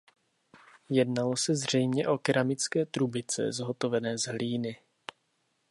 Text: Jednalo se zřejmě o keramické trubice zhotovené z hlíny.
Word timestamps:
Jednalo 0.89 1.37
se 1.37 1.55
zřejmě 1.55 2.07
o 2.07 2.17
keramické 2.17 2.85
trubice 2.85 3.51
zhotovené 3.51 4.17
z 4.17 4.23
hlíny. 4.23 4.77